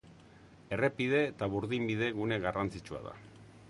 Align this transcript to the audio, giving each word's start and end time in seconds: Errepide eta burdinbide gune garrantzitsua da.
Errepide 0.77 1.21
eta 1.27 1.51
burdinbide 1.57 2.11
gune 2.19 2.43
garrantzitsua 2.49 3.09
da. 3.11 3.19